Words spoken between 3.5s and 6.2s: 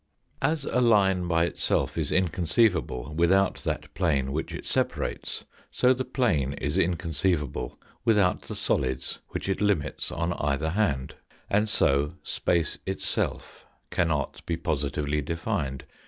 that plane 38 THE FOUKTH DIMENSION which it separates, so the